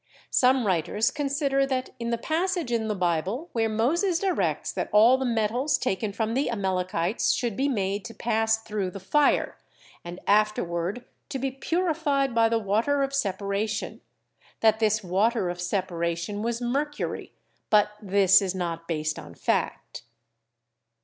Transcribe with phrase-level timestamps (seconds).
[0.31, 5.15] Some writers consider that in the passage in the Bible where Moses directs that all
[5.15, 9.59] the metals taken from the Amalekites should be made to pass through the fire
[10.03, 14.01] and afterward to be "purified by the water of separa tion,"
[14.61, 17.33] that this "water of separation" was mercury,
[17.69, 20.01] but this is not based on fact.